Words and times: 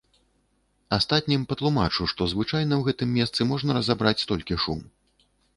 Астатнім 0.97 1.43
патлумачу, 1.51 2.07
што 2.13 2.29
звычайна 2.33 2.73
ў 2.79 2.89
гэтым 2.89 3.13
месцы 3.21 3.41
можна 3.53 3.71
разабраць 3.79 4.19
толькі 4.33 4.61
шум. 4.65 4.85